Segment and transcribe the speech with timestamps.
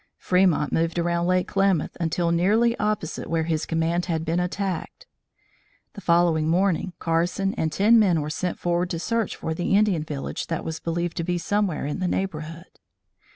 [0.17, 5.05] Fremont moved around Lake Klamath until nearly opposite where his command had been attacked.
[5.93, 10.01] The following morning, Carson and ten men were sent forward to search for the Indian
[10.03, 12.79] village that was believed to be somewhere in the neighborhood.